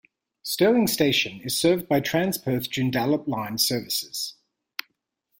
Stirling 0.41 0.87
station 0.87 1.41
is 1.41 1.55
served 1.55 1.87
by 1.87 1.99
Transperth 2.01 2.71
Joondalup 2.71 3.27
line 3.27 3.59
services. 3.59 4.33